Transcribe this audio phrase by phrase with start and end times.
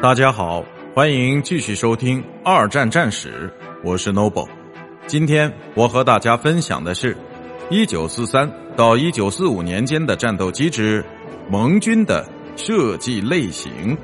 [0.00, 0.64] 大家好，
[0.94, 3.50] 欢迎继续收听《二战战史》，
[3.82, 4.48] 我是 Noble。
[5.08, 7.16] 今天我和大家分享的是
[7.68, 11.04] 1943到1945年间的战斗机之
[11.50, 12.24] 盟军的
[12.54, 13.98] 设计类型。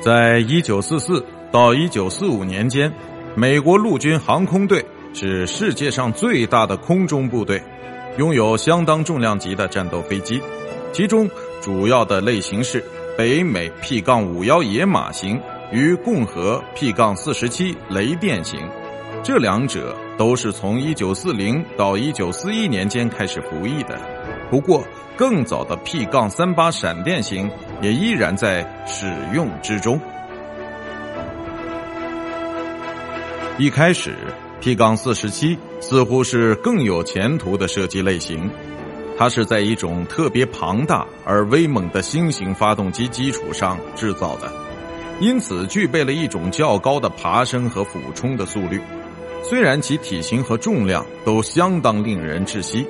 [0.00, 2.92] 在1944到1945年间，
[3.36, 4.84] 美国陆军航空队
[5.14, 7.62] 是世界上最大的空中部队。
[8.18, 10.40] 拥有相当重量级的战斗飞机，
[10.92, 11.28] 其中
[11.62, 12.84] 主要的类型是
[13.16, 15.40] 北美 P 杠五幺野马型
[15.72, 18.60] 与共和 P 杠四十七雷电型，
[19.22, 23.98] 这两者都是从一九四零到一九四一年间开始服役的。
[24.50, 24.84] 不过，
[25.16, 27.50] 更早的 P 杠三八闪电型
[27.80, 29.98] 也依然在使用之中。
[33.56, 34.14] 一开始。
[34.62, 38.48] P 杠四十七似乎是更有前途的设计类型，
[39.18, 44.52] 它是在一种特别庞大而威猛的新型发动机基础上制造的，
[45.18, 48.80] 因此具备了一种较高的爬升和俯冲的速率。
[49.42, 52.86] 虽然其体型和重量都相当令人窒息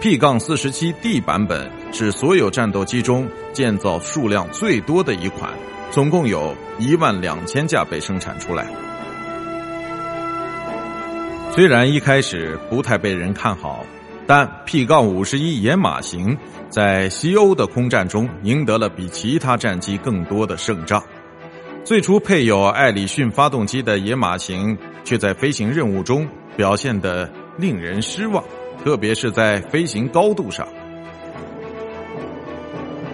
[0.00, 5.52] ，P 杠四十七 D 版本是所有战斗机中建造数量最多的一款，
[5.92, 8.66] 总共有一万两千架被生产出来。
[11.58, 13.84] 虽然一开始不太被人看好，
[14.28, 21.02] 但 P 杠五十一野马型在西欧的空战中赢得了比其他战机更多的胜仗。
[21.82, 28.44] 最初配有艾里逊发动机的野马型，却在飞行任务中表现得令人失望，
[28.84, 30.64] 特别是在飞行高度上。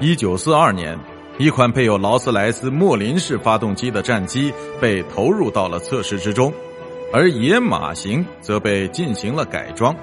[0.03, 0.98] 一九四二年，
[1.39, 6.53] 一款配有劳斯莱斯莫林式发动机的战机被投入到了测试之中。
[7.17, 9.95] 而野马型则被进行了改装，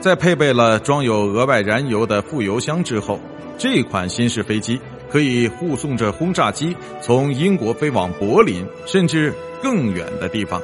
[0.00, 3.20] 在配备了装有额外燃油的副油箱之后，
[3.58, 4.80] 这款新式飞机
[5.10, 10.58] 可以护送着轰炸机从英国飞往柏林，甚至更远的地方，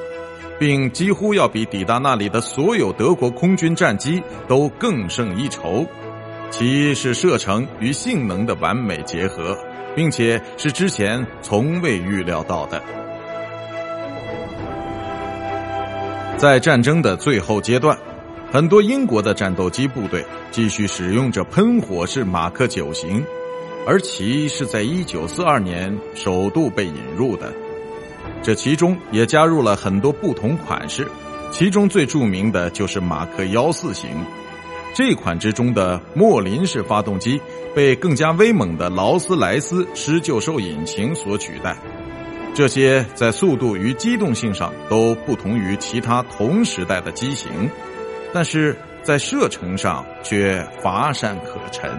[0.59, 5.85] 并几乎要比抵达那里的所有德国空军战机都更胜一筹。
[6.51, 9.55] 其是射程与性能的完美结合，
[9.95, 12.83] 并且是之前从未预料到的。
[16.43, 17.97] 在战争的最后阶段，
[18.51, 23.25] 很多英国的战斗机部队继续使用着喷火式马克九型，
[23.87, 27.53] 而其是在一九四二年首度被引入的。
[28.43, 31.07] 这其中也加入了很多不同款式，
[31.53, 34.11] 其中最著名的就是马克幺四型。
[34.97, 37.41] 这款之中的莫林式发动机
[37.73, 41.77] 被更加威猛的劳斯莱斯狮鹫兽引擎所取代。
[42.55, 47.51] 这些在速度与机动性上都不同于其他同时代的机型，
[48.33, 51.91] 但是在射程上却乏善可陈。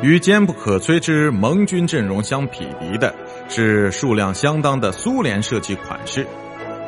[0.00, 3.12] 与坚不可摧之盟军阵容相匹敌的
[3.48, 6.24] 是数量相当的苏联设计款式，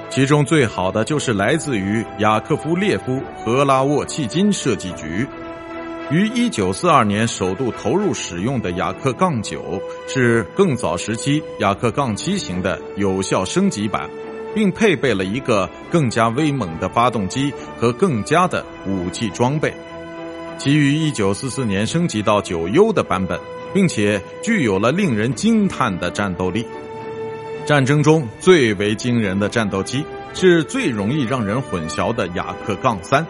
[0.09, 5.27] 其中最好的就是来自于雅克夫列夫和拉沃契金设计局。
[6.09, 14.09] 于一九四二年首度投入使用的雅克杠九是更早时期雅克杠七型的有效升级版，
[14.55, 19.75] 并配备了一个更加威猛的发动机和更加的武器装备。
[20.59, 23.41] 其于一九四四年升级到九优的版本，
[23.75, 26.65] 并且具有了令人惊叹的战斗力。
[27.67, 33.27] 战争中最为惊人的战斗机是最容易让人混淆的雅克杠三。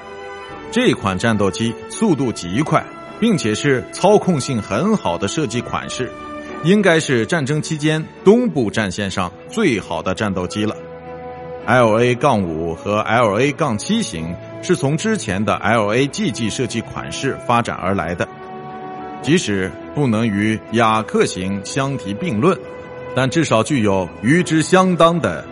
[0.70, 2.84] 这款战斗机速度极快，
[3.18, 6.10] 并且是操控性很好的设计款式，
[6.64, 10.76] 应该是战争期间东部战线上最好的战斗机了。
[11.66, 18.28] LA 杠五和 LA 杠七型是从之前的 LA GG 设计款式发展而来的，
[19.22, 22.56] 即使不能与雅克型相提并论，
[23.16, 25.44] 但至少具有与之相当的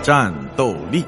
[0.00, 1.04] 战斗力。